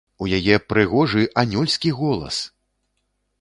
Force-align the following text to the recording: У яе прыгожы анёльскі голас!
У 0.25 0.27
яе 0.37 0.55
прыгожы 0.71 1.25
анёльскі 1.43 1.93
голас! 1.99 2.41